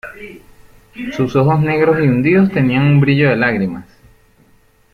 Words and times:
sus 1.15 1.35
ojos 1.35 1.59
negros 1.61 1.99
y 1.99 2.07
hundidos 2.07 2.49
tenían 2.49 2.87
un 2.87 3.01
brillo 3.01 3.29
de 3.29 3.35
lágrimas. 3.35 3.85